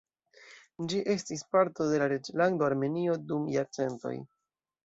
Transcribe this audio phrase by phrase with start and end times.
[0.93, 4.19] Ĝi estis parto de la Reĝlando Armenio dum jarcentoj.